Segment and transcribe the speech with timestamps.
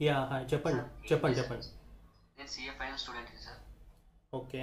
[0.00, 0.82] Yeah hi చెప్పండి.
[1.10, 1.66] చెప్పండి చెప్పండి.
[2.36, 3.60] నేను CA final student sir
[4.32, 4.62] okay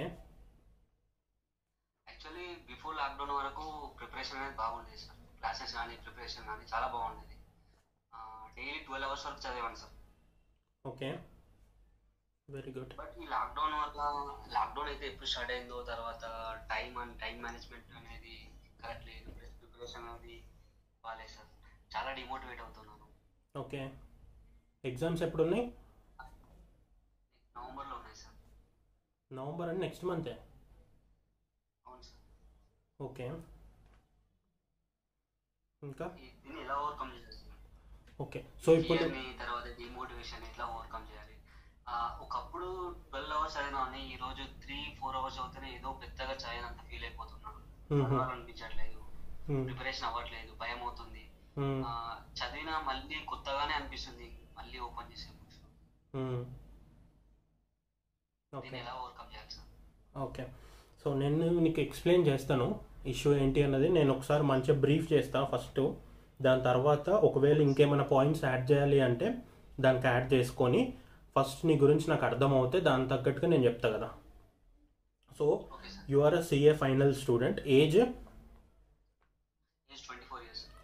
[2.06, 3.64] actually before lockdown వరకు
[3.98, 7.34] ప్రిపరేషన్ అనేది బాగుండేది సార్ క్లాసెస్ కానీ ప్రిపరేషన్ కానీ చాలా బాగుండేది.
[8.56, 9.94] డైలీ ట్వెల్వ్ అవర్స్ వరకు చదివాను sir
[10.84, 11.10] okay
[12.48, 14.00] very good but ఈ లాక్డౌన్ వల్ల
[14.56, 16.24] లాక్డౌన్ అయితే ఎప్పుడు స్టార్ట్ అయిందో తర్వాత
[16.72, 18.34] టైం అండ్ టైం మేనేజ్మెంట్ అనేది
[18.82, 19.28] కరెక్ట్ లేదు.
[19.60, 20.36] ప్రిపరేషన్ అనేది
[21.04, 21.50] బాగాలేదు సార్
[21.90, 23.06] చాలా డిమోటివేట్ అవుతున్నాను.
[23.54, 23.82] ఓకే
[24.90, 25.64] ఎగ్జామ్స్ ఎప్పుడు ఉన్నాయి
[27.56, 28.36] నవంబర్లో ఉన్నాయి సార్.
[29.30, 30.34] నవంబర్ అండ్ నెక్స్ట్ మంతే?
[31.86, 32.20] అవును సార్.
[33.00, 33.26] ఓకే.
[35.82, 36.06] ఇంకా?
[36.62, 37.34] ఎలా ఓవర్కమ్ చేయాలి
[38.20, 38.40] ఓకే.
[38.64, 39.04] సో ఇప్పుడు
[39.42, 41.34] తర్వాత డిమోటివేషన్ ఎట్లా ఓవర్కమ్ చేయాలి?
[42.24, 42.66] ఒకప్పుడు
[43.10, 47.60] ట్వెల్వ్ అవర్స్ చదివినా ఈ రోజు త్రీ ఫోర్ అవర్స్ అవుతేనే ఏదో పెద్దగా చదివినంత ఫీల్ అయిపోతున్నాను
[49.50, 49.64] మ్మ్.
[49.66, 50.50] ప్రిపరేషన్ అవ్వట్లేదు.
[50.62, 51.22] భయం అవుతుంది
[52.40, 54.26] చదివినా మళ్ళీ కొత్తగానే అనిపిస్తుంది.
[54.58, 55.58] మళ్ళీ ఓపెన్ చేసే బుక్స్.
[58.52, 58.62] ఓకే.
[58.66, 59.66] దీన్ని ఎలా ఓవర్కమ్ చేయాలి సార్
[60.26, 60.44] ఓకే.
[61.02, 62.68] సో నేను నీకు ఎక్స్ప్లెయిన్ చేస్తాను
[63.12, 63.88] ఇష్యూ ఏంటి అన్నది.
[63.98, 65.80] నేను ఒకసారి మంచిగా బ్రీఫ్ చేస్తాను ఫస్ట్
[66.46, 69.28] దాని తర్వాత ఒకవేళ ఇంకేమైనా పాయింట్స్ యాడ్ చేయాలి అంటే
[69.84, 70.80] దానికి యాడ్ చేసుకొని
[71.36, 74.08] ఫస్ట్ నీ గురించి నాకు అర్థమవుతే దాని తగ్గట్టుగా నేను చెప్తా కదా.
[75.38, 75.46] So
[76.12, 77.98] you are a CA final student age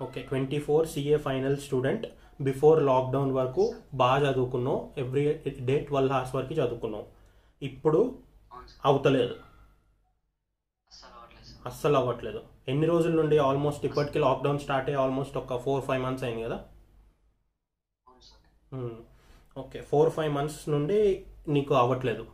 [0.04, 0.20] okay.
[0.30, 2.04] Twenty four CA final student
[2.40, 3.64] before lockdown వరకు
[4.02, 5.24] బాగా చదువుకున్నావు ఎవ్రీ
[5.68, 7.06] డే ట్వెల్వ్ అవర్స్ వరకు చదువుకున్నావు
[7.62, 8.00] ఇప్పుడు
[8.84, 9.34] అవుతలేదు.
[11.70, 12.40] అస్సలు అవ్వట్లేదు.
[12.68, 16.58] ఎన్ని రోజుల నుండి ఆల్మోస్ట్ ఇప్పటికి లాక్డౌన్ స్టార్ట్ అయ్యి ఆల్మోస్ట్ ఒక ఫోర్ ఫైవ్ మంత్స్ అయింది కదా.
[19.56, 19.80] ఓకే.
[19.90, 20.98] ఫోర్ ఫైవ్ మంత్స్ నుండి
[21.48, 22.24] నీకు అవ్వట్లేదు.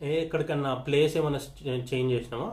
[0.00, 1.40] ఏ ఎక్కడికన్నా ప్లేస్ ఏమైనా
[1.90, 2.48] చేంజ్ చేసినావా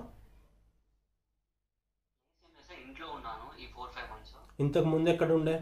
[2.44, 5.56] ఏం లేదు సార్ ఇంట్లో ఉన్నాను ఈ ఫోర్ ఫైవ్ మంత్స్ ఇంతకు ముందు ఎక్కడ ఉండే?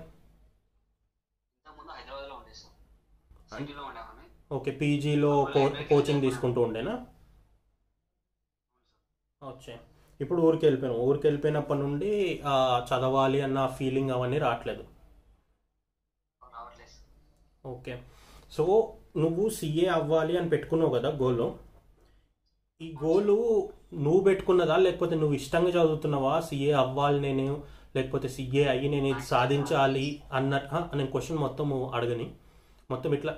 [4.58, 5.32] ఓకే పీజీలో
[5.92, 6.94] కోచింగ్ తీసుకుంటూ ఉండేనా?
[9.42, 9.74] వచ్చే
[10.20, 10.98] ఇప్పుడు ఊరికి వెళ్ళిపోయాను.
[11.08, 12.12] ఊరికి వెళ్ళిపోయినప్పటి నుండి
[12.90, 14.84] చదవాలి అన్న ఫీలింగ్ అవన్నీ రావట్లేదు.
[17.66, 17.94] ఓకే.
[18.56, 18.64] సో
[19.24, 21.44] నువ్వు సిఏ అవ్వాలి అని పెట్టుకున్నావు కదా గోల్.
[22.82, 23.36] ఈ గోలు
[24.06, 26.34] నువ్వు పెట్టుకున్నదా లేకపోతే నువ్వు ఇష్టంగా చదువుతున్నావా?
[26.48, 27.46] సిఏ అవ్వాలి నేను
[27.96, 30.60] లేకపోతే సిఏ అయ్యి నేను ఇది సాధించాలి అన్న
[30.96, 32.34] నేను క్వశ్చన్ మొత్తం అడగని.
[32.92, 33.34] మొత్తం ఇట్లా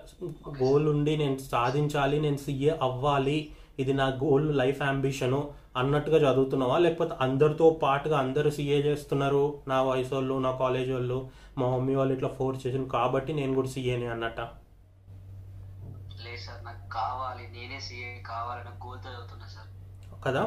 [0.64, 6.78] గోల్ ఉండి నేను సాధించాలి నేను సిఏ అవ్వాలి ఇది నా గోల్ లైఫ్ అంబిషను అన్నట్టుగా చదువుతున్నావా?
[6.78, 12.14] లేకపోతే అందరితో పాటుగా అందరూ సిఏ చేస్తున్నారు నా వయసు వాళ్ళు నా కాలేజ్ వాళ్ళు మా మమ్మీ వాళ్ళు
[12.14, 14.40] ఇట్లా ఫోర్స్ చేసిన కాబట్టి నేను కూడా సీఏని అన్నట్ట?
[16.24, 17.48] లేదు సార్ నాకు కావాలి.
[17.48, 19.70] నేనే సీఏ కావాలన్న గోల్తో చదువుతున్నా సార్.
[20.26, 20.44] కదా?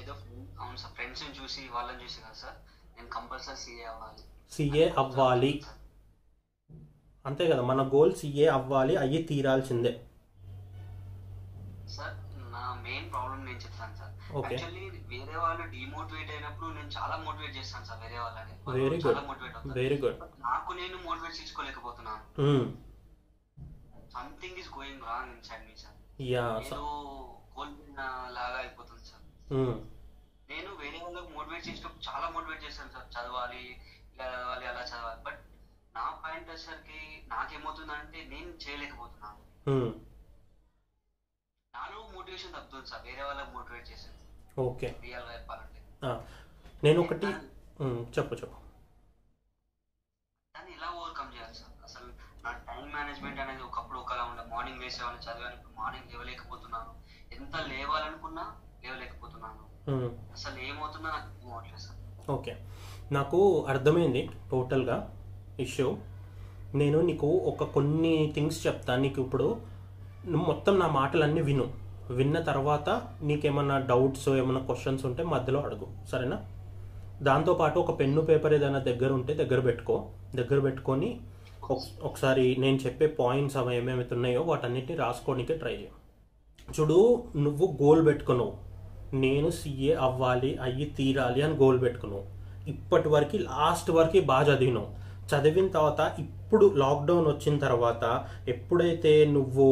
[0.00, 0.12] ఏదో
[0.60, 2.58] అవును సార్ చూసి వాళ్ళని చూసి కదా సార్.
[3.00, 4.22] నేను కంపల్సరీ సీఏ అవ్వాలి.
[4.54, 5.52] సీఏ అవ్వాలి.
[7.24, 9.92] అంతే కదా మన గోల్ సీఏ అవ్వాలి అయ్యి తీరాల్సిందే.
[11.94, 12.16] సార్
[12.54, 14.12] నా మెయిన్ ప్రాబ్లం నేను చెప్తాను సార్.
[14.46, 18.54] యాక్చువల్లీ వేరే వాళ్ళు డిమోటివేట్ అయినప్పుడు నేను చాలా మోటివేట్ చేస్తాను సార్ వేరే వాళ్ళని.
[19.78, 22.24] వెరీ గుడ్ నాకు నేను motivate చేసుకోలేకపోతున్నాను
[24.16, 25.96] something is going wrong inside me sir
[26.34, 26.82] ya ఏదో
[27.56, 28.02] కోల్పోయిన
[28.36, 29.24] లాగా అయిపోతుంది సార్
[30.50, 33.08] నేను వేరే వాళ్ళకి మోటివేట్ చేసినప్పుడు చాలా మోటివేట్ చేశాను సార్.
[33.14, 33.62] చదవాలి
[34.14, 35.20] ఇలా చదవాలి అలా చదవాలి.
[35.22, 35.40] బట్
[35.94, 39.40] నా పాయింట్ వచ్చేసరికి నాకేమవుతుందంటే నేను చేయలేకపోతున్నాను.
[41.74, 43.02] నాలో మోటివేషన్ తగ్గుతుంది సార్.
[43.02, 44.18] వేరే వాళ్ళకి మోటివేట్ చేశాను
[44.56, 45.78] ఓకే రియల్గా చెప్పాలంటే
[46.82, 47.26] నేను ఒకటి
[47.76, 48.56] ఉమ్, చెప్పు చెప్పు.
[50.54, 51.74] దాన్ని ఎలా ఓవర్కమ్ చేయాలి సార్?
[51.84, 52.08] అసలు
[52.44, 54.42] నా టైం మేనేజ్మెంట్ అనేది ఒకప్పుడు ఒకలా ఉండే.
[54.52, 56.92] మార్నింగ్ లేసేవాడిని చదివాను ఇప్పుడు మార్నింగ్ లేవలేకపోతున్నాను.
[57.32, 58.44] ఎంత లేవాలనుకున్నా
[58.82, 59.64] లేవలేకపోతున్నాను.
[59.92, 62.30] అసలు ఏమవుతుందో నాకు సార్.
[62.30, 62.56] ఓకే.
[63.12, 65.14] నాకు అర్థమైంది టోటల్గా
[65.60, 65.96] ఇష్యూ
[66.74, 69.56] నేను నీకు ఒక కొన్ని థింగ్స్ చెప్తాను నీకు ఇప్పుడు
[70.28, 71.72] నువ్వు మొత్తం నా మాటలన్నీ విను.
[72.10, 76.06] విన్న తర్వాత నీకేమన్నా డౌట్స్ ఏమైనా క్వశ్చన్స్ ఉంటే మధ్యలో అడుగు.
[76.12, 76.42] సరేనా?
[77.22, 80.06] దాంతోపాటు ఒక పెన్ను పేపర్ ఏదైనా దగ్గర ఉంటే దగ్గర పెట్టుకో.
[80.34, 81.20] దగ్గర పెట్టుకొని
[81.70, 85.88] ఒక- ఒకసారి నేను చెప్పే పాయింట్స్ అవి ఏమేమి ఉన్నాయో వాటన్నిటిని రాసుకోవడానికి ట్రై చేయి.
[86.80, 88.69] చూడు నువ్వు గోల్ పెట్టుకున్నావు.
[89.14, 92.26] నేను సీఏ అవ్వాలి అయ్యి తీరాలి అని గోల్ పెట్టుకున్నావు
[92.66, 94.88] ఇప్పటి వరకు లాస్ట్ వరకు బాగా చదివినావు
[95.30, 98.04] చదివిన తర్వాత ఇప్పుడు లాక్డౌన్ వచ్చిన తర్వాత
[98.48, 99.66] ఎప్పుడైతే నువ్వు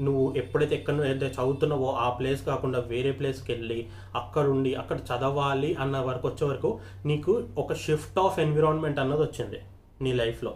[0.00, 3.80] నువ్వు ఎప్పుడైతే ఎక్కడ ఏదైతే చదువుతున్నావో ఆ ప్లేస్ కాకుండా వేరే ప్లేస్కి వెళ్ళి
[4.14, 6.70] అక్కడుండి అక్కడ చదవాలి అన్న వరకు వచ్చే వరకు
[7.06, 9.60] నీకు ఒక షిఫ్ట్ ఆఫ్ ఎన్విరాన్మెంట్ అన్నది వచ్చింది
[10.02, 10.54] నీ లైఫ్లో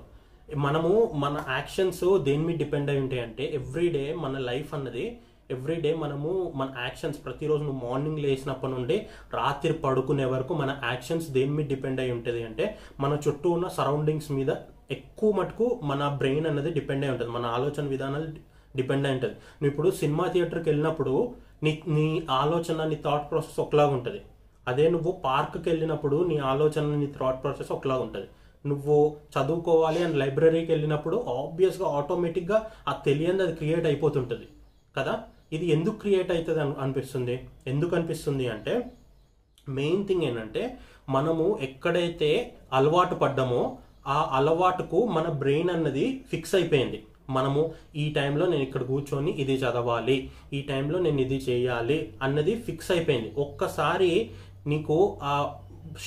[0.58, 5.05] మనము మన యాక్షన్స్ దేని మీద డిపెండ్ అయి ఉంటాయి అంటే ఎవ్రీడే మన లైఫ్ అన్నది
[5.52, 11.31] ఎవ్రీ డే మనము మన యాక్షన్స్ ప్రతిరోజు నువ్వు మార్నింగ్ లేచినప్పటి నుండి రాత్రి పడుకునే వరకు మన యాక్షన్స్
[11.31, 14.49] దేని మీద డిపెండ్ అయి ఉంటుంది అంటే మన చుట్టూ ఉన్న సరౌండింగ్స్ మీద
[14.90, 17.32] ఎక్కువ మటుకు మన బ్రెయిన్ అనేది డిపెండ్ అయి ఉంటుంది.
[17.32, 18.26] మన ఆలోచన విధానాలు
[18.76, 19.34] డిపెండ్ అయి ఉంటుంది.
[19.34, 24.20] నువ్వు ఇప్పుడు సినిమా థియేటర్కి వెళ్ళినప్పుడు నీ నీ ఆలోచన నీ థాట్ ప్రాసెస్ ఒకలాగా ఉంటుంది.
[24.69, 28.26] అదే నువ్వు పార్క్కి వెళ్ళినప్పుడు నీ ఆలోచన నీ థాట్ ప్రాసెస్ ఒకలాగా ఉంటుంది.
[28.66, 34.48] నువ్వు చదువుకోవాలి అని లైబ్రరీకి వెళ్ళినప్పుడు ఆబ్వియస్గా ఆటోమేటిక్గా ఆ తెలియని అది క్రియేట్ అయిపోతుంటుంది.
[34.96, 35.22] కదా?
[35.56, 37.37] ఇది ఎందుకు క్రియేట్ అవుతుంది అని అనిపిస్తుంది?
[37.66, 38.75] ఎందుకు అనిపిస్తుంది అంటే
[39.69, 40.62] మెయిన్ థింగ్ ఏంటంటే
[41.16, 42.31] మనము ఎక్కడైతే
[42.72, 43.62] అలవాటు పడ్డామో
[44.06, 46.99] ఆ అలవాటుకు మన బ్రెయిన్ అన్నది ఫిక్స్ అయిపోయింది.
[47.31, 47.60] మనము
[48.02, 50.16] ఈ టైంలో నేను ఇక్కడ కూర్చొని ఇది చదవాలి
[50.52, 53.28] ఈ టైంలో నేను ఇది చేయాలి అన్నది ఫిక్స్ అయిపోయింది.
[53.44, 54.10] ఒక్కసారి
[54.72, 55.34] నీకు ఆ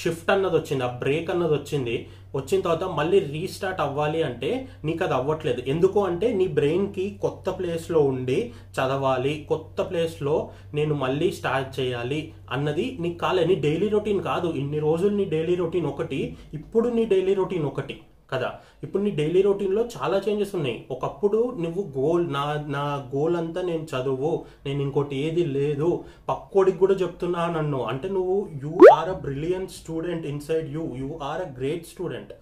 [0.02, 1.96] షిఫ్ట్ అన్నది వచ్చింది ఆ బ్రేక్ అన్నది వచ్చింది
[2.36, 8.02] వచ్చిన తర్వాత మళ్ళీ రీస్టార్ట్ అవ్వాలి అంటే నీకు అది అవ్వట్లేదు ఎందుకు అంటే నీ బ్రెయిన్కి కొత్త ప్లేస్లో
[8.02, 14.48] ఉండి చదవాలి కొత్త ప్లేస్లో నేను మళ్ళీ స్టార్ట్ చేయాలి అన్నది నీకు కాలే నీ డైలీ రొటీన్ కాదు.
[14.48, 17.98] ఇన్ని రోజులు నీ డైలీ రొటీన్ ఒకటి ఇప్పుడు నీ డైలీ రొటీన్ ఒకటి.
[18.34, 18.50] కదా.
[18.84, 20.78] ఇప్పుడు నీ డైలీ రొటీన్లో చాలా చేంజెస్ ఉన్నాయి.
[20.96, 22.46] ఒకప్పుడు నువ్వు గోల్ నా
[22.76, 22.86] నా
[23.16, 24.32] గోల్ అంతా నేను చదువు
[24.66, 25.90] నేను ఇంకోటి ఏది లేదు
[26.30, 27.82] పక్కోడికి కూడా చెప్తున్నా నన్ను.
[27.92, 32.34] అంటే నువ్వు you are a brilliant student inside you you are a great student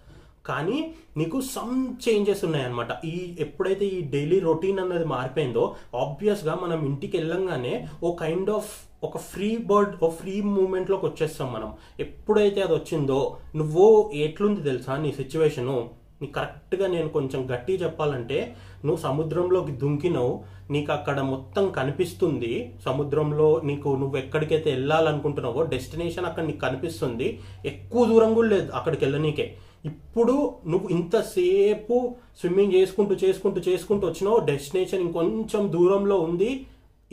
[0.46, 0.78] కానీ
[1.16, 2.92] నీకు సమ్ చేంజెస్ ఉన్నాయన్నమాట.
[3.12, 3.14] ఈ
[3.44, 5.64] ఎప్పుడైతే ఈ డైలీ రొటీన్ అన్నది మారిపోయిందో
[6.04, 8.72] ఆబ్వియస్గా మనం ఇంటికి వెళ్ళంగానే ఓ కైండ్ ఆఫ్
[9.06, 11.70] ఒక ఫ్రీ బర్డ్ ఒక ఫ్రీ మూమెంట్లోకి వచ్చేస్తాం మనం.
[12.04, 13.20] ఎప్పుడైతే అది వచ్చిందో
[13.60, 13.86] నువ్వు
[14.26, 15.76] ఎట్లుంది తెలుసా నీ సిచ్యువేషను
[16.22, 18.38] నీ కరెక్ట్గా నేను కొంచెం గట్టి చెప్పాలంటే
[18.84, 20.34] నువ్వు సముద్రంలోకి దుంకినావు
[20.70, 22.52] నీకు అక్కడ మొత్తం కనిపిస్తుంది.
[22.84, 27.28] సముద్రంలో నీకు నువ్వు ఎక్కడికైతే వెళ్ళాలనుకుంటున్నావో డెస్టినేషన్ అక్కడ నీకు కనిపిస్తుంది.
[27.72, 29.46] ఎక్కువ దూరం కూడా లేదు అక్కడికి వెళ్ళనీకే.
[29.90, 30.34] ఇప్పుడు
[30.66, 31.96] నువ్వు ఇంతసేపు
[32.40, 36.50] స్విమ్మింగ్ చేసుకుంటూ చేసుకుంటూ చేసుకుంటూ వచ్చినావు డెస్టినేషన్ ఇంకొంచెం దూరంలో ఉంది.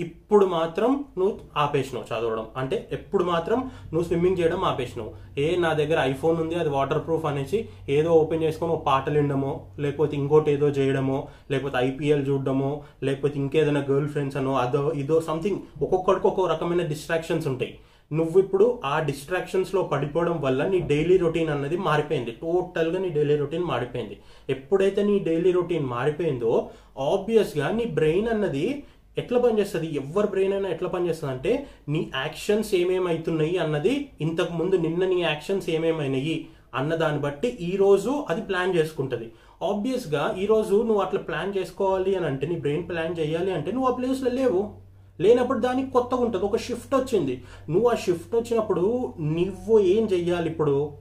[0.01, 2.45] ఇప్పుడు మాత్రం నువ్వు ఆపేసినావు చదవడం.
[2.57, 3.59] అంటే ఎప్పుడు మాత్రం
[3.93, 5.11] నువ్వు స్విమ్మింగ్ చేయడం ఆపేసినావు.
[5.39, 7.59] ఏ నా దగ్గర ఐఫోన్ ఉంది అది వాటర్ ప్రూఫ్ అనేసి
[7.89, 12.71] ఏదో ఓపెన్ చేసుకొని ఒక పాటలు వినడమో లేకపోతే ఇంకోటి ఏదో చేయడమో లేకపోతే ఐపీఎల్ చూడడమో
[13.03, 17.73] లేకపోతే ఇంకేదైనా గర్ల్ ఫ్రెండ్స్ అనో అదో ఇదో సంథింగ్ ఒక్కొక్కడికి ఒక్కో రకమైన డిస్ట్రాక్షన్స్ ఉంటాయి.
[18.13, 22.31] నువ్వు ఇప్పుడు ఆ డిస్ట్రాక్షన్స్లో పడిపోవడం వల్ల నీ డైలీ రొటీన్ అన్నది మారిపోయింది.
[22.31, 24.17] టోటల్గా నీ డైలీ రొటీన్ మారిపోయింది.
[24.49, 26.69] ఎప్పుడైతే నీ డైలీ రొటీన్ మారిపోయిందో
[26.99, 28.83] ఆబ్వియస్గా నీ బ్రెయిన్ అన్నది
[29.17, 35.05] ఎట్లా పనిచేస్తుంది ఎవరి బ్రెయిన్ అయినా ఎట్లా పనిచేస్తుంది అంటే నీ యాక్షన్స్ ఏమేమవుతున్నాయి అన్నది ఇంతకు ముందు నిన్న
[35.05, 39.31] నీ యాక్షన్స్ ఏమేమైనాయి అన్న దాన్ని బట్టి ఈరోజు అది ప్లాన్ చేసుకుంటుంది.
[39.63, 43.71] ఆబ్వియస్గా ఈరోజు ఈ రోజు నువ్వు అట్లా ప్లాన్ చేసుకోవాలి అని అంటే నీ బ్రెయిన్ ప్లాన్ చేయాలి అంటే
[43.71, 44.73] నువ్వు ఆ ప్లేస్లో లేవు.
[45.21, 46.45] లేనప్పుడు దానికి కొత్తగా ఉంటుంది.
[46.45, 47.43] ఒక షిఫ్ట్ వచ్చింది.
[47.69, 50.91] నువ్వు ఆ షిఫ్ట్ వచ్చినప్పుడు నువ్వు ఏం చెయ్యాలి ఇప్పుడు?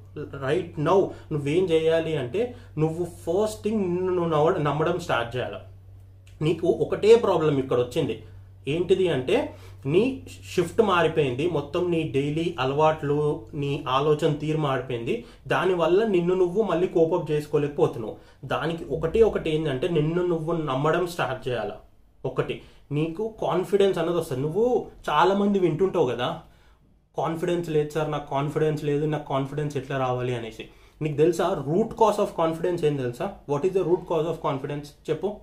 [0.42, 5.56] రైట్ నౌ నువ్వేం చేయాలి అంటే నువ్వు ఫస్ట్ థింగ్ నువ్వు నమ్మడం స్టార్ట్ చేయాలి.
[6.42, 8.22] నీకు ఒకటే ప్రాబ్లం ఇక్కడ వచ్చింది.
[8.68, 9.54] ఏంటిది అంటే
[9.86, 15.24] నీ షిఫ్ట్ మారిపోయింది మొత్తం నీ డైలీ అలవాట్లు నీ ఆలోచన తీరు మారిపోయింది.
[15.46, 18.16] దానివల్ల నిన్ను నువ్వు మళ్ళీ కోపప్ చేసుకోలేకపోతున్నావు.
[18.44, 21.72] దానికి ఒకటే ఒకటి ఏంటంటే నిన్ను నువ్వు నమ్మడం స్టార్ట్ చేయాలి?
[22.24, 22.62] ఒకటి.
[22.92, 24.42] నీకు కాన్ఫిడెన్స్ అన్నది వస్తుంది.
[24.42, 26.40] నువ్వు చాలా మంది వింటుంటావు కదా
[27.16, 30.34] కాన్ఫిడెన్స్ లేదు సార్ నాకు కాన్ఫిడెన్స్ లేదు నాకు కాన్ఫిడెన్స్ ఎట్లా రావాలి?
[30.34, 30.68] అనేసి.
[31.02, 33.32] నీకు తెలుసా రూట్ కాజ్ ఆఫ్ కాన్ఫిడెన్స్ ఏం తెలుసా?
[33.48, 35.36] What is the root cause of confidence చెప్పు.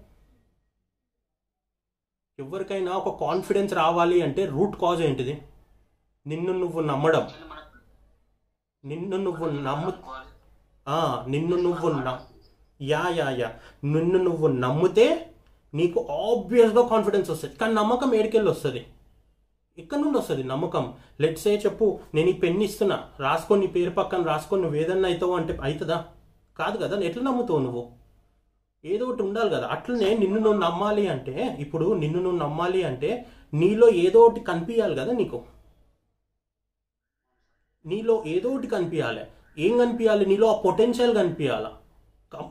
[2.40, 5.34] ఎవరికైనా ఒక కాన్ఫిడెన్స్ రావాలి అంటే రూట్ కాజ్ ఏంటిది?
[6.26, 7.24] నిన్ను నువ్వు నమ్మడం.
[8.84, 9.92] నిన్ను నువ్వు నమ్ము
[11.30, 12.20] నిన్ను నువ్వు నమ్
[12.80, 13.50] యా యా యా.
[13.84, 15.08] నిన్ను నువ్వు నమ్మితే
[15.74, 17.56] నీకు ఆబ్వియస్గా కాన్ఫిడెన్స్ వస్తుంది.
[17.56, 18.82] కానీ నమ్మకం ఏడికెళ్ళి వస్తుంది?
[19.78, 20.86] ఇక్కడ నుండి వస్తుంది నమ్మకం?
[21.22, 21.86] లెట్స్ ఏ చెప్పు
[22.16, 22.98] నేను ఈ పెన్ ఇస్తున్నా.
[23.20, 25.98] రాసుకొని నీ పేరు పక్కన రాసుకొని నువ్వు ఏదన్నా అవుతావు అంటే అవుతుందా
[26.60, 27.84] కాదు కదా ఎట్లా నమ్ముతావు నువ్వు?
[28.88, 29.68] ఏదో ఒకటి ఉండాలి కదా.
[29.68, 35.14] అట్లనే నిన్ను నువ్వు నమ్మాలి అంటే ఇప్పుడు నిన్ను నువ్వు నమ్మాలి అంటే నీలో ఏదో ఒకటి కనిపించాలి కదా
[35.14, 35.44] నీకు.
[37.86, 39.22] నీలో ఏదో ఒకటి కనిపించాలి
[39.58, 41.78] ఏం కనిపించాలి నీలో ఆ పొటెన్షియల్ కనిపించాలా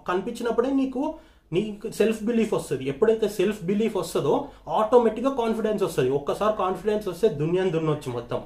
[0.08, 1.18] కనిపించినప్పుడే నీకు
[1.52, 2.84] నీకు సెల్ఫ్ బిలీఫ్ వస్తుంది.
[2.84, 6.10] ఎప్పుడైతే సెల్ఫ్ బిలీఫ్ వస్తుందో ఆటోమేటిక్గా కాన్ఫిడెన్స్ వస్తుంది.
[6.10, 8.42] ఒక్కసారి కాన్ఫిడెన్స్ వస్తే దునియాని దున్నొచ్చు మొత్తం.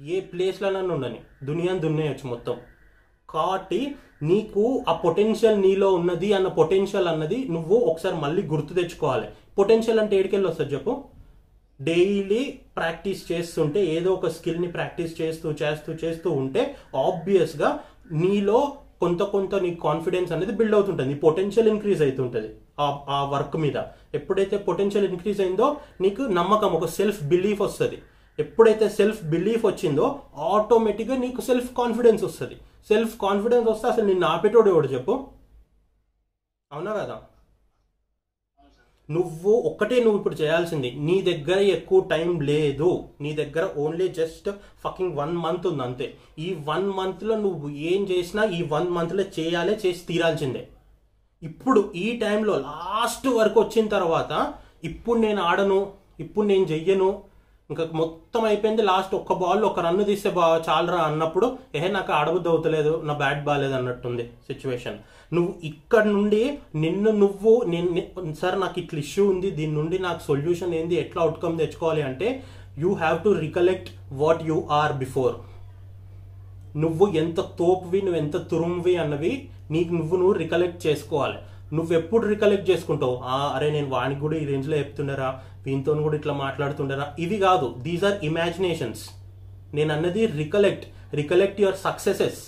[0.00, 1.20] ఏ ప్లేస్లో ఉండని.
[1.44, 2.56] దునియాని దున్నేయచ్చు మొత్తం.
[3.30, 9.26] కాబట్టి నీకు ఆ పొటెన్షియల్ నీలో ఉన్నది అన్న పొటెన్షియల్ అన్నది నువ్వు ఒకసారి మళ్ళీ గుర్తు తెచ్చుకోవాలి.
[9.58, 11.04] పొటెన్షియల్ అంటే ఏడికెళ్ళి వస్తుంది చెప్పు?
[11.80, 17.80] డైలీ ప్రాక్టీస్ చేస్తుంటే ఏదో ఒక స్కిల్ని ప్రాక్టీస్ చేస్తూ చేస్తూ చేస్తూ ఉంటే ఆబ్వియస్గా
[18.12, 21.08] నీలో కొంత కొంత నీ కాన్ఫిడెన్స్ అనేది బిల్డ్ అవుతుంటుంది.
[21.08, 22.48] నీ పొటెన్షియల్ ఇంక్రీజ్ అవుతుంటుంది
[22.80, 23.76] ఆ ఆ వర్క్ మీద.
[24.14, 27.98] ఎప్పుడైతే పొటెన్షియల్ ఇంక్రీజ్ అయిందో నీకు నమ్మకం ఒక సెల్ఫ్ బిలీఫ్ వస్తుంది.
[28.38, 32.56] ఎప్పుడైతే సెల్ఫ్ బిలీఫ్ వచ్చిందో ఆటోమేటిక్గా నీకు సెల్ఫ్ కాన్ఫిడెన్స్ వస్తుంది.
[32.88, 35.26] సెల్ఫ్ కాన్ఫిడెన్స్ వస్తే అసలు నిన్ను ఆపేటోడు ఎవడు చెప్పు?
[36.72, 37.22] అవునా కదా?
[39.10, 43.08] నువ్వు ఒక్కటే నువ్వు ఇప్పుడు చేయాల్సింది నీ దగ్గర ఎక్కువ టైం లేదు.
[43.20, 44.48] నీ దగ్గర only just
[44.84, 46.18] fucking one month ఉంది అంతే.
[46.38, 50.68] ఈ వన్ మంత్లో నువ్వు ఏం చేసినా ఈ వన్ మంత్లో చేయాలే చేసి తీరాల్సిందే.
[51.42, 54.54] ఇప్పుడు ఈ టైంలో లాస్ట్ వరకు వచ్చిన తర్వాత
[54.84, 57.22] ఇప్పుడు నేను ఆడను ఇప్పుడు నేను చెయ్యను
[57.72, 58.82] ఇంకా మొత్తం అయిపోయింది.
[58.90, 61.46] లాస్ట్ ఒక్క బాల్ ఒక రన్ను తీస్తే బా చాలరా అన్నప్పుడు
[61.78, 64.96] ఏహే నాకు ఆడబుద్ధి అవుతలేదు నా బ్యాట్ బాగాలేదు అన్నట్టుంది సిచ్యువేషన్
[65.32, 66.40] నువ్వు ఇక్కడ నుండి
[66.84, 71.60] నిన్ను నువ్వు నేను సార్ నాకు ఇట్లా ఇష్యూ ఉంది దీని నుండి నాకు సొల్యూషన్ ఏంది ఎట్లా అవుట్కమ్
[71.62, 72.30] తెచ్చుకోవాలి అంటే
[72.84, 73.90] you have to recollect
[74.22, 75.36] what you are before
[76.84, 79.34] నువ్వు ఎంత తోపువి నువ్వు ఎంత తురుమువి అన్నవి
[79.74, 81.38] నీకు నువ్వు నువ్వు రికలెక్ట్ చేసుకోవాలి.
[81.72, 83.20] నువ్వు ఎప్పుడు రికలెక్ట్ చేసుకుంటావు?
[83.24, 87.14] ఆ, అరే నేను వానికి కూడా ఈ రేంజ్లో చెప్తుండరా వీనితో కూడా ఇట్లా మాట్లాడుతుండరా.
[87.18, 89.10] ఇవి కాదు దీస్ ఆర్ ఇమాజినేషన్స్
[89.74, 92.38] నేను అన్నది రికలెక్ట్ రికలెక్ట్ యువర్ సక్సెసెస్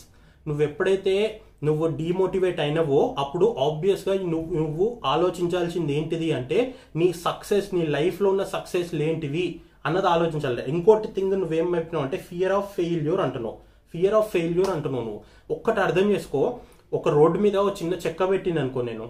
[0.49, 7.87] నువ్వు ఎప్పుడైతే నువ్వు డిమోటివేట్ అయినవో అప్పుడు ఆబ్వియస్గా నువ్వు నువ్వు ఆలోచించాల్సింది ఏంటిది అంటే నీ సక్సెస్ నీ
[7.87, 10.62] లైఫ్లో ఉన్న సక్సెస్ ఏంటివి అన్నది ఆలోచించాలి.
[10.69, 13.57] ఇంకోటి థింగ్ నువ్వేం చెప్పినావు అంటే ఫియర్ ఆఫ్ ఫెయిల్యూర్ అంటున్నావు.
[13.93, 15.21] ఫియర్ ఆఫ్ ఫెయిల్యూర్ అంటున్నావు నువ్వు.
[15.50, 16.59] ఒక్కటి అర్థం చేసుకో
[16.99, 19.05] ఒక రోడ్డు మీద ఓ చిన్న చెక్క పెట్టింది అనుకో నేను.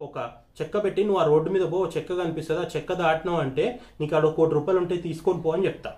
[0.00, 0.16] ఒక
[0.58, 3.64] చెక్క పెట్టి నువ్వు ఆ రోడ్డు మీద పో చెక్క కనిపిస్తుంది ఆ చెక్క దాటినావు అంటే
[4.00, 5.90] నీకు ఆడ కోటి రూపాయలు ఉంటే తీసుకొని పో అని చెప్తా.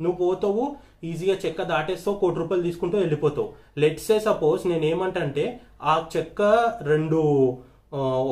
[0.00, 0.64] నువ్వు పోతావు
[1.10, 3.48] ఈజీగా చెక్క దాటేస్తావు కోటి రూపాయలు తీసుకుంటూ వెళ్ళిపోతావు.
[3.82, 5.44] లెట్స్ ఏ సపోజ్ నేను ఏమంటే
[5.82, 6.42] ఆ చెక్క
[6.90, 7.20] రెండు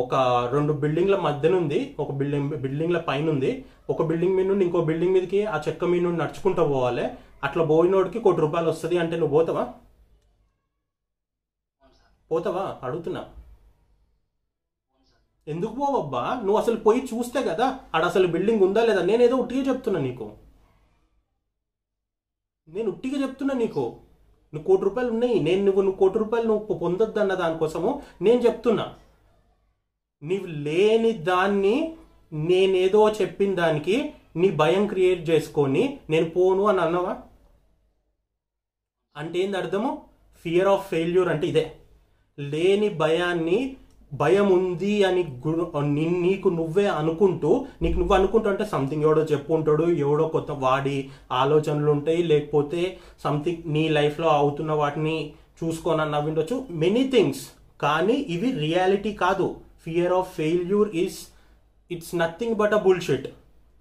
[0.03, 0.15] ఒక
[0.55, 3.51] రెండు బిల్డింగ్ల మధ్యన ఉంది ఒక బిల్డింగ్ బిల్డింగ్ల పైన ఉంది.
[3.91, 7.07] ఒక బిల్డింగ్ మీద నుండి ఇంకో బిల్డింగ్ మీదకి ఆ చెక్క మీద నుండి నడుచుకుంటూ పోవాలి.
[7.47, 9.65] అట్లా పోయినోడికి కోటి రూపాయలు వస్తుంది అంటే నువ్వు పోతావా?
[12.33, 12.81] పోతావా?
[12.83, 13.29] అడుగుతున్నా.
[15.49, 16.35] ఎందుకు పోవబ్బా?
[16.35, 19.03] నువ్వు అసలు పోయి చూస్తే కదా ఆడ అసలు బిల్డింగ్ ఉందా లేదా?
[19.03, 20.37] నేనేదో ఉట్టిగా చెప్తున్నా నీకు.
[22.69, 24.01] నేను ఉట్టిగా చెప్తున్నా నీకు.
[24.55, 25.41] నువ్వు కోటి రూపాయలు ఉన్నాయి.
[25.41, 28.97] నేను నువ్వు నువ్వు కోటి రూపాయలు నువ్వు పొందొద్దు అన్న దానికోసము నేను చెప్తున్నా.
[30.23, 31.97] నీవు లేని దాన్ని
[32.33, 37.23] నేనేదో చెప్పిన దానికి నీ భయం క్రియేట్ చేసుకొని నేను పోను అని అన్నావా?
[39.17, 40.05] అంటే ఏంది అర్థము?
[40.37, 41.82] ఫియర్ ఆఫ్ ఫెయిల్యూర్ అంటే ఇదే.
[42.51, 43.77] లేని భయాన్ని
[44.15, 45.25] భయం ఉంది అని
[46.23, 52.23] నీకు నువ్వే అనుకుంటూ నీకు నువ్వు అనుకుంటూ అంటే సంథింగ్ ఎవడో చెప్పుంటాడు ఎవడో కొత్త వాడి ఆలోచనలు ఉంటాయి
[52.23, 55.33] లేకపోతే సంథింగ్ నీ లైఫ్లో అవుతున్న వాటిని
[55.65, 57.41] చూసుకొని నవ్విండొచ్చు మెనీ థింగ్స్
[57.83, 59.57] కానీ ఇవి రియాలిటీ కాదు.
[59.85, 61.29] Fear of failure is
[61.91, 63.27] it's nothing but a bullshit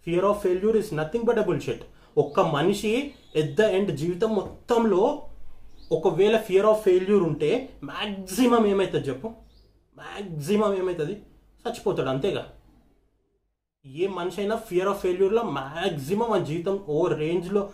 [0.08, 1.82] fear of failure is nothing but a bullshit
[2.18, 5.24] ఒక్క మనిషి ఎట్ ద ఎండ్ జీవితం మొత్తంలో
[5.98, 7.52] ఒకవేళ ఫియర్ ఆఫ్ ఫెయిల్యూర్ ఉంటే
[7.84, 9.28] మ్యాక్సిమం ఏమవుతుంది చెప్పు?
[9.98, 11.16] మ్యాక్సిమం ఏమవుతుంది
[11.64, 12.44] చచ్చిపోతాడు అంతేగా.
[13.86, 17.70] ఏ మనిషి అయినా ఫియర్ ఆఫ్ ఫెయిల్యూర్లో మ్యాక్సిమం ఆ జీవితం ఓ రేంజ్లో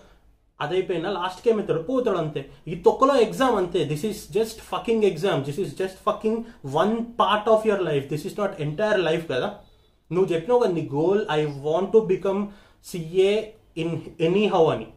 [0.60, 2.42] అదైపోయినా లాస్ట్కి ఏమవుతాడు పోతాడు అంతే.
[2.68, 3.80] ఈ తొక్కలో ఎగ్జామ్ అంతే.
[3.86, 6.40] This is just fucking exam this is just fucking
[6.78, 9.50] one part of your life this is not entire life కదా.
[10.12, 12.42] నువ్వు చెప్పినావు కదా నీ goal I want to become
[12.86, 13.34] CA
[13.78, 13.96] in
[14.48, 14.88] anyhow అని.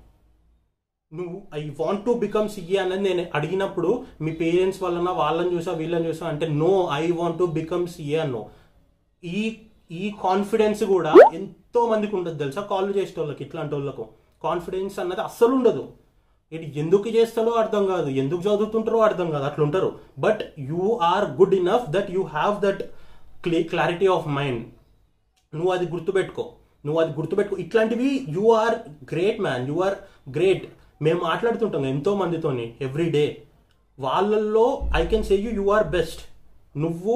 [1.12, 3.88] నువ్వు I want to become CA అనేది నేను అడిగినప్పుడు
[4.25, 8.43] మీ పేరెంట్స్ వలన వాళ్ళని చూసా వీళ్ళని చూసా అంటే no I want to become CA అన్నో
[9.23, 9.40] ఈ
[10.00, 12.62] ఈ కాన్ఫిడెన్స్ కూడా ఎంతో మందికి ఉండదు తెలుసా?
[12.73, 14.05] కాల్ చేసే వాళ్ళకి ఇట్లాంటి వాళ్ళకు
[14.45, 15.83] కాన్ఫిడెన్స్ అన్నది అస్సలు ఉండదు.
[16.52, 18.09] ఇది ఎందుకు చేస్తారో అర్థం కాదు.
[18.23, 19.45] ఎందుకు చదువుతుంటారో అర్థం కాదు.
[19.50, 19.90] అట్లా ఉంటారు
[20.25, 22.83] but you are good enough that you have that
[23.47, 24.62] cli clarity of mind
[25.52, 26.45] నువ్వు అది గుర్తుపెట్టుకో.
[26.85, 27.57] నువ్వు అది గుర్తుపెట్టుకో.
[27.67, 28.76] ఇట్లాంటివి you are
[29.12, 29.97] great man you are
[30.37, 30.67] great
[31.04, 33.25] మేము మాట్లాడుతుంటాం ఎంతో మందితోని ఎవ్రీ డే
[33.99, 34.66] వాళ్ళల్లో
[35.00, 36.23] I can say you you are best
[36.83, 37.14] నువ్వు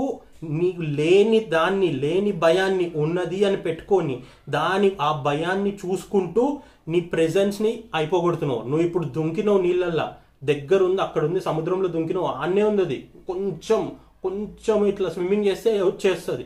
[0.60, 4.16] నీకు లేని దాన్ని లేని భయాన్ని ఉన్నది అని పెట్టుకొని
[4.56, 6.44] దాని ఆ భయాన్ని చూసుకుంటూ
[6.92, 8.62] నీ ప్రెజెన్స్ని అయిపోగొడుతున్నావు.
[8.70, 10.06] నువ్వు ఇప్పుడు దుంకినావు నీళ్ళల్లా.
[10.50, 12.98] దగ్గరుంది అక్కడ ఉంది సముద్రంలో దుంకినావు ఆన్నే ఉంది
[13.28, 13.80] కొంచెం
[14.24, 16.44] కొంచెం ఇట్లా స్విమ్మింగ్ చేస్తే వచ్చేస్తుంది.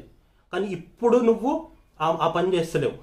[0.52, 1.50] కానీ ఇప్పుడు నువ్వు
[2.04, 2.96] ఆ ఆ పని చేస్తలేవు.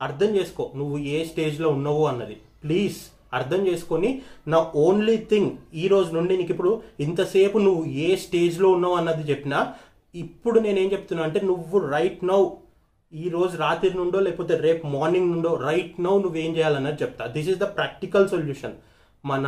[0.00, 2.36] అర్థం చేసుకో నువ్వు ఏ స్టేజ్లో ఉన్నావు అన్నది.
[2.64, 3.00] ప్లీజ్
[3.32, 4.10] అర్థం చేసుకొని
[4.52, 5.50] నా ఓన్లీ థింగ్
[5.82, 6.72] ఈ రోజు నుండి నీకు ఇప్పుడు
[7.06, 9.60] ఇంతసేపు నువ్వు ఏ స్టేజ్లో ఉన్నావు అన్నది చెప్పినా
[10.14, 12.40] ఇప్పుడు నేనేం చెప్తున్నా అంటే నువ్వు రైట్ నౌ
[13.12, 17.24] ఈ రోజు రాత్రి నుండో లేకపోతే రేపు మార్నింగ్ నుండో రైట్ నౌ నువ్వేం చేయాలన్నది చెప్తా.
[17.36, 18.74] This is the practical solution
[19.24, 19.46] మన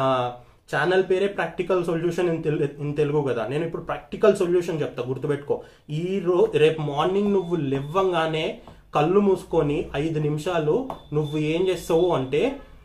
[0.72, 3.42] ఛానల్ పేరే practical solution in Telu in Telugu కదా.
[3.48, 5.56] నేను ఇప్పుడు ప్రాక్టికల్ సొల్యూషన్ చెప్తా గుర్తుపెట్టుకో.
[6.00, 8.46] ఈ రో రేపు మార్నింగ్ నువ్వు లెవ్వంగానే
[8.94, 10.76] కళ్ళు మూసుకొని ఐదు నిమిషాలు
[11.12, 12.42] నువ్వు ఏం చేస్తావు అంటే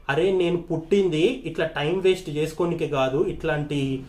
[0.09, 4.03] అరే నేను పుట్టింది ఇట్లా టైం వేస్ట్ చేసుకోనికే కాదు ఇట్లాంటి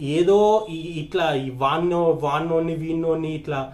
[0.00, 3.72] ఏదో ఈ- ఇట్లా ఈ వాన్నో వాన్నోని వీన్నోని ఇట్లా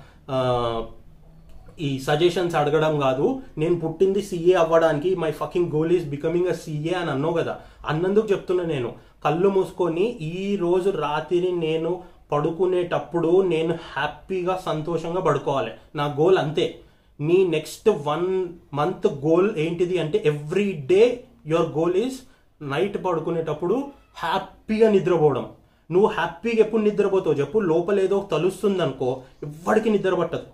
[1.81, 3.43] ఈ సజెషన్స్ అడగడం కాదు.
[3.59, 7.61] నేను పుట్టింది సీఏ అవ్వడానికి my fucking goal is becoming a CA అని అన్నావు కదా.
[7.87, 8.93] అన్నందుకు చెప్తున్నా నేను.
[9.25, 15.71] కళ్ళు మూసుకొని ఈ రోజు రాత్రి నేను పడుకునేటప్పుడు నేను హ్యాపీగా సంతోషంగా పడుకోవాలి.
[15.95, 16.79] నా గోల్ అంతే.
[17.21, 22.19] నీ నెక్స్ట్ వన్ మంత్ గోల్ ఏంటిది అంటే every day your goal is
[22.63, 23.85] night పడుకునేటప్పుడు
[24.17, 25.49] హ్యాపీగా నిద్రపోవడం.
[25.91, 27.59] నువ్వు హ్యాపీగా ఎప్పుడు నిద్రపోతావు చెప్పు?
[27.59, 30.47] లోపల ఏదో తలుస్తుంది అనుకో ఎవ్వడికి నిద్ర పట్టదు.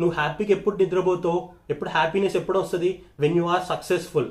[0.00, 1.48] నువ్వు హ్యాపీగా ఎప్పుడు నిద్రపోతావు?
[1.70, 3.02] ఎప్పుడు హ్యాపీనెస్ ఎప్పుడు వస్తుంది?
[3.20, 4.28] వెన్ యు ఆర్ సక్సెస్ఫుల్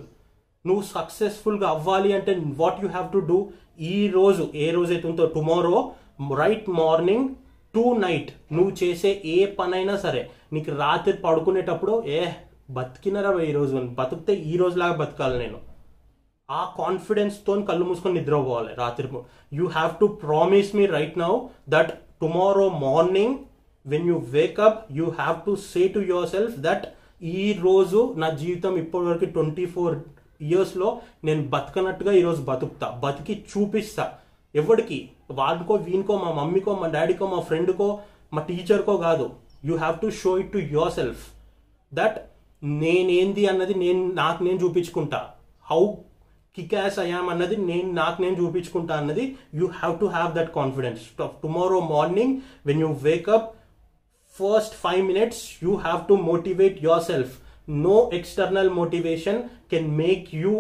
[0.66, 3.50] నువ్వు సక్సెస్ఫుల్గా అవ్వాలి అంటే what you have to do
[3.80, 5.92] ఈ రోజు ఏ రోజు అయితే ఉందో tomorrow
[6.36, 7.30] right morning
[7.76, 12.26] to night నువ్వు చేసే ఏ పనైనా సరే నీకు రాత్రి పడుకునేటప్పుడు ఏ
[12.72, 13.76] బతికినరా ఈ రోజు?
[13.76, 15.69] బతికితే ఈ రోజులాగా బతకాలి నేను.
[16.50, 19.08] ఆ కాన్ఫిడెన్స్తో కళ్ళు మూసుకొని నిద్రపోవాలి రాత్రి
[19.58, 21.34] you have to promise me right now
[21.70, 21.92] that
[22.22, 23.36] tomorrow morning
[23.86, 26.86] when you wake up you have to say to yourself that
[27.24, 29.96] ఈ రోజు నా జీవితం ఇప్పటివరకు ట్వంటీ ఫోర్
[30.42, 30.90] ఇయర్స్లో
[31.28, 32.88] నేను బతకనట్టుగా ఈరోజు బతుకుతా.
[33.04, 34.06] బతికి చూపిస్తా.
[34.56, 35.00] ఎవరికి
[35.32, 37.88] వాడికో వీనికో మా మమ్మీకో మా డాడీకో మా ఫ్రెండ్కో
[38.34, 39.26] మా టీచర్కో కాదు.
[39.66, 40.58] You have to show it to
[41.00, 41.24] yourself
[41.92, 42.18] that
[42.64, 45.20] నేనేంది అన్నది నేను నాకు నేను చూపించుకుంటా.
[45.66, 45.82] హౌ
[46.58, 49.24] కిక్ యాస్ అయ్యాం అన్నది నేను నాకు నేను చూపించుకుంటా అన్నది
[49.60, 51.04] you have to have that confidence
[51.44, 52.34] tomorrow morning
[52.68, 53.48] when you wake up
[54.36, 57.36] first five minutes you have to motivate yourself
[57.84, 59.40] no external motivation
[59.72, 60.54] can make you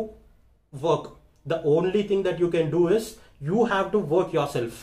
[0.73, 1.09] work
[1.45, 3.09] the only thing that you can do is
[3.41, 4.79] you have to work yourself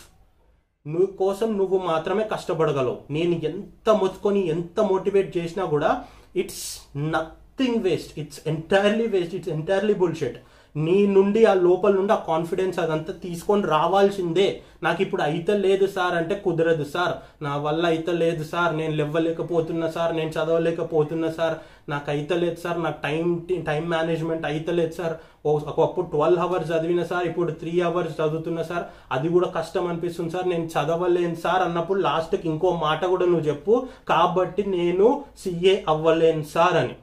[0.87, 5.91] నువ్వు కోసం నువ్వు మాత్రమే కష్టపడగలవు నేను ఎంత మొత్తుకొని ఎంత motivate చేసినా కూడా
[6.37, 6.67] it's
[7.07, 10.39] nothing waste it's entirely waste it's entirely bullshit
[10.77, 14.61] నీ నుండి ఆ లోపల నుండి ఆ కాన్ఫిడెన్స్ అదంతా తీసుకొని రావాల్సిందే.
[14.83, 17.15] నాకు ఇప్పుడు అయితే లేదు సార్ అంటే కుదరదు సార్.
[17.43, 18.77] నా వల్ల అయితే లేదు సార్.
[18.77, 20.17] నేను లేవలేకపోతున్నా సార్.
[20.17, 21.57] నేను చదవలేకపోతున్నా సార్.
[21.89, 22.83] నాకు అయితే లేదు సార్.
[22.83, 25.15] నాకు టైం టైం మేనేజ్మెంట్ అయితే లేదు సార్.
[25.47, 27.27] ఒకప్పుడు ట్వెల్వ్ అవర్స్ చదివిన సార్.
[27.27, 28.85] ఇప్పుడు త్రీ అవర్స్ చదువుతున్నా సార్.
[29.13, 30.49] అది కూడా కష్టం అనిపిస్తుంది సార్.
[30.49, 33.87] నేను చదవలేను సార్ అన్నప్పుడు లాస్ట్కి ఇంకో మాట కూడా నువ్వు చెప్పు.
[34.09, 36.95] కాబట్టి నేను సీఏ అవ్వలేను సార్ అని.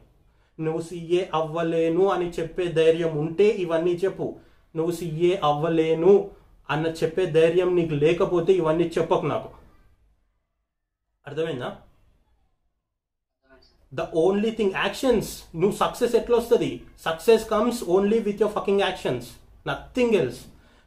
[0.59, 4.35] నువ్వు సీఏ అవ్వలేను అని చెప్పే ధైర్యం ఉంటే ఇవన్నీ చెప్పు.
[4.75, 6.29] నువ్వు సీఏ అవ్వలేను
[6.69, 9.49] అన్న చెప్పే ధైర్యం నీకు లేకపోతే ఇవన్నీ చెప్పకు నాకు.
[11.27, 11.77] అర్థమైందా?
[13.93, 19.27] ద ఓన్లీ థింగ్ యాక్షన్స్ నువ్వు సక్సెస్ ఎట్లా వస్తుంది success comes only with your fucking actions
[19.67, 20.41] nothing else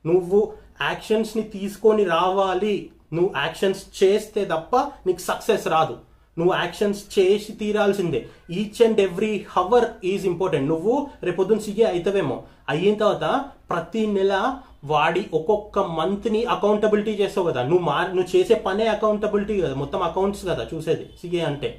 [0.07, 2.91] నువ్వు యాక్షన్స్ని తీసుకొని రావాలి.
[3.13, 4.77] నువ్వు యాక్షన్స్ చేస్తే తప్ప
[5.07, 6.06] నీకు సక్సెస్ రాదు.
[6.39, 8.27] నువ్వు యాక్షన్స్ చేసి తీరాల్సిందే.
[8.51, 15.27] Each and every hour is important నువ్వు రేపొద్దున సీఏ అవుతావేమో అయిన తర్వాత ప్రతి నెల వాడి
[15.35, 17.63] ఒక్కొక్క మంత్ని అకౌంటబిలిటీ చేస్తావు కదా.
[17.63, 19.75] నువ్వు మా నువ్వు చేసే పనే అకౌంటబిలిటీ కదా.
[19.75, 21.71] మొత్తం అకౌంట్స్ కదా చూసేది సీఏ అంటే.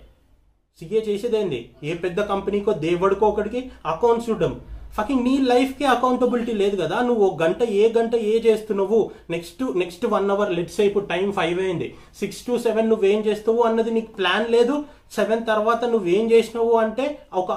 [0.79, 1.69] సీఏ చేసేదేంది?
[1.83, 4.61] ఏ పెద్ద కంపెనీకో దేవుడికో ఒకటికి అకౌంట్స్ చూడడం.
[4.97, 6.97] ఫకింగ్ నీ లైఫ్కి అకౌంటబిలిటీ లేదు కదా.
[7.07, 8.99] నువ్వు ఒక గంట ఏ గంట ఏ చేస్తున్నావు?
[9.33, 11.87] Next next one hour let's ఇప్పుడు టైం ఫైవ్ అయింది.
[12.21, 14.77] సిక్స్ టు సెవెన్ నువ్వేం చేస్తావు అన్నది నీకు ప్లాన్ లేదు.
[15.17, 17.05] సెవెన్ తర్వాత నువ్వేం చేసినావు అంటే
[17.41, 17.51] ఒక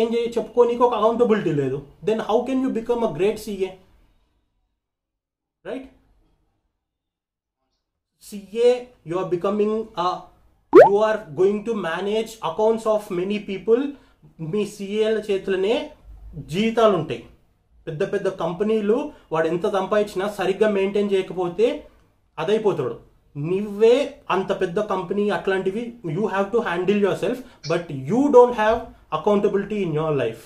[0.00, 1.78] ఏం చెప్పుకో చెప్పుకోనీకి ఒక అకౌంటబిలిటీ లేదు.
[2.08, 3.70] Then how can you become a great CA
[5.64, 5.88] right
[8.28, 8.70] CA
[9.10, 9.78] you are becoming
[10.72, 13.82] you are going to manage accounts of many people
[14.52, 15.74] మీ సిఏల చేతులనే
[16.52, 17.22] జీతాలు ఉంటాయి
[17.86, 18.96] పెద్ద పెద్ద కంపెనీలు
[19.32, 21.66] వాడు ఎంత సంపాదించినా సరిగ్గా మెయింటైన్ చేయకపోతే
[22.38, 22.96] అదైపోతాడు.
[23.36, 23.96] నువ్వే
[24.30, 25.82] అంత పెద్ద కంపెనీ అట్లాంటివి
[26.16, 28.78] you have to handle yourself but you don't have
[29.18, 30.42] accountability in your life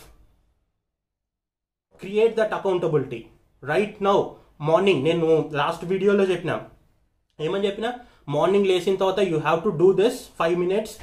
[2.01, 3.21] create that accountability
[3.63, 4.17] right now
[4.69, 5.27] morning నేను
[5.61, 6.53] లాస్ట్ వీడియోలో చెప్పిన.
[7.39, 7.87] ఏమని చెప్పిన?
[8.35, 10.97] మార్నింగ్ లేచిన తర్వాత you have to do this five minutes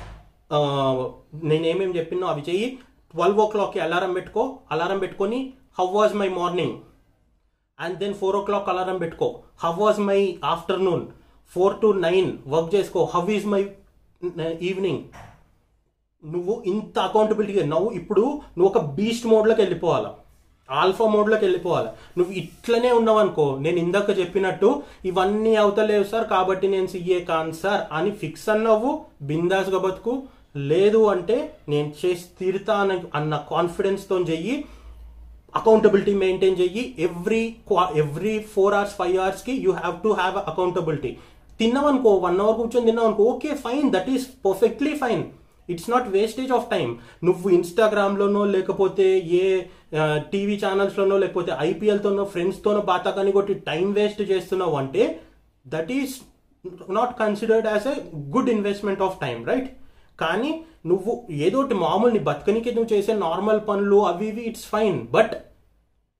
[1.51, 2.67] నేనేమేమి చెప్పినో అవి చెయ్యి.
[3.13, 5.39] ట్వెల్వ్ ఓ క్లాక్కి అలారం పెట్టుకో అలారం పెట్టుకొని
[5.79, 6.75] how was my morning
[7.79, 9.27] and then four o'clock alarm పెట్టుకో.
[9.63, 10.19] How was my
[10.53, 11.03] afternoon
[11.51, 13.03] four to nine work చేసుకో.
[13.13, 13.61] హౌ ఈజ్ మై
[14.69, 15.01] ఈవినింగ్
[16.23, 18.25] నువ్వు ఇంత అకౌంటబిలిటీ నువ్వు ఇప్పుడు
[18.57, 20.11] నువ్వు ఒక బీస్ట్ మోడ్లోకి వెళ్ళిపోవాలి?
[20.69, 21.89] ఆల్ఫా మోడ్లోకి వెళ్ళిపోవాలి?
[22.17, 24.69] నువ్వు ఇట్లనే ఉన్నావు అనుకో నేను ఇందాక చెప్పినట్టు
[25.09, 28.91] ఇవన్నీ అవుతలేవు సార్ కాబట్టి నేను సీఏ కాను సార్ అని ఫిక్స్ అన్నావు
[29.31, 30.13] బిందాస్గా బతుకు
[30.55, 31.37] లేదు అంటే
[31.69, 34.55] నేను చేసి తీరుతాను అన్న కాన్ఫిడెన్స్తో చెయ్యి
[35.53, 36.83] అకౌంటబిలిటీ మెయింటైన్ చెయ్యి.
[36.99, 37.41] Every
[37.97, 41.11] every four hours five అవర్స్కి you have to have accountability
[41.59, 45.21] తిన్నామనుకో one hour కూర్చొని తిన్నామనుకో అనుకో okay fine that is perfectly fine
[45.69, 46.87] it's not wastage of time
[47.23, 49.05] నువ్వు ఇన్స్టాగ్రామ్లోనో లేకపోతే
[49.37, 49.45] ఏ
[50.33, 55.03] టీవీ ఛానల్స్లోనో లేకపోతే ఐపీఎల్తోనో ఫ్రెండ్స్తోనో బాతాకాని కొట్టి టైం వేస్ట్ చేస్తున్నావు అంటే
[55.65, 56.15] that is
[56.91, 57.95] not considered as a
[58.29, 59.69] good investment of time right
[60.19, 60.51] కానీ
[60.85, 61.11] నువ్వు
[61.45, 65.33] ఏదోటి మామూలు నీ బతకనికి నువ్వు చేసే నార్మల్ పనులు అవి ఇవి ఇట్స్ ఫైన్ బట్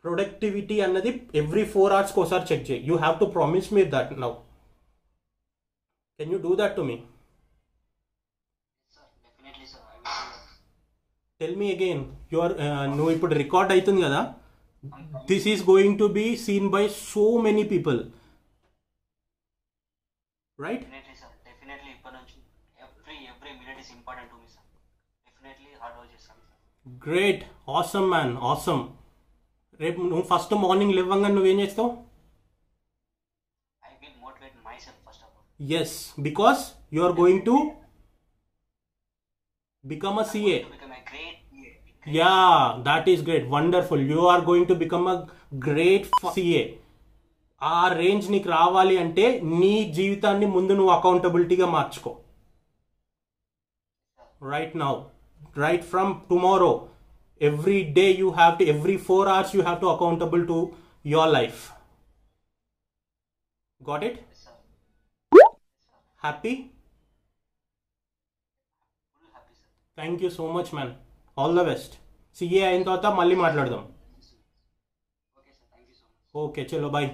[0.04, 2.82] ప్రొడక్టివిటీ అన్నది ఎవ్రీ ఫోర్ అవర్స్కి ఒకసారి చెక్ చేయి.
[2.88, 4.32] You have to promise me that now
[6.20, 6.98] can you do that to me
[11.42, 12.02] tell me again
[12.34, 12.54] your
[12.92, 14.20] నువ్వు ఇప్పుడు రికార్డ్ అవుతుంది కదా?
[15.30, 18.00] This is going to be seen by so many people
[20.60, 22.38] right definitely sir definitely ఇప్పటి నుంచి
[22.78, 24.68] every every minute is important to me sir
[25.28, 28.84] definitely hard work చేస్తాను sir great awesome man awesome
[29.80, 31.92] రేపు నువ్వు first morning లేవంగా నువ్వేం చేస్తావు?
[35.60, 36.62] Yes because
[36.94, 37.56] you are going to
[39.86, 40.58] become a CA
[42.08, 42.34] ya
[42.82, 45.16] that is great wonderful you are going to become a
[45.68, 46.64] great CA
[47.62, 49.26] ఆ range నీకు రావాలి అంటే
[49.60, 52.12] నీ జీవితాన్ని ముందు నువ్వు అకౌంటబిలిటీగా మార్చుకో.
[54.42, 54.94] Right now
[55.57, 56.73] right from tomorrow
[57.41, 60.59] every day you have to every four hours you have to accountable to
[61.05, 61.61] your life
[63.81, 64.59] got it sir
[66.23, 66.53] happy
[69.13, 70.93] full happy sir thank you so much man
[71.37, 71.95] all the best
[72.37, 73.85] CA అయిన తర్వాత మళ్ళీ మాట్లాడదాం
[75.37, 77.09] okay sir thank you so much okay చలో bye